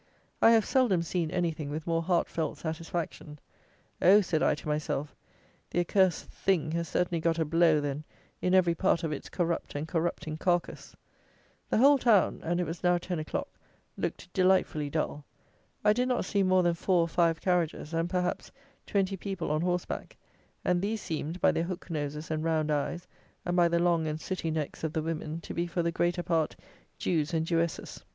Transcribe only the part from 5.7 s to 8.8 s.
accursed THING has certainly got a blow, then, in every